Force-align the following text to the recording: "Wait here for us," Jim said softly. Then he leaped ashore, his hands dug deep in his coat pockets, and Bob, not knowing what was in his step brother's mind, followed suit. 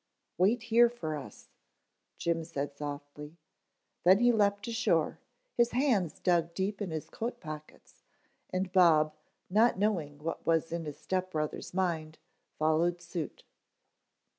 "Wait 0.39 0.63
here 0.63 0.89
for 0.89 1.15
us," 1.15 1.51
Jim 2.17 2.43
said 2.43 2.75
softly. 2.75 3.37
Then 4.03 4.17
he 4.17 4.31
leaped 4.31 4.67
ashore, 4.67 5.19
his 5.53 5.73
hands 5.73 6.19
dug 6.19 6.55
deep 6.55 6.81
in 6.81 6.89
his 6.89 7.07
coat 7.07 7.39
pockets, 7.39 8.01
and 8.49 8.71
Bob, 8.71 9.13
not 9.47 9.77
knowing 9.77 10.17
what 10.17 10.43
was 10.43 10.71
in 10.71 10.85
his 10.85 10.97
step 10.97 11.29
brother's 11.29 11.71
mind, 11.71 12.17
followed 12.57 12.99
suit. 12.99 13.43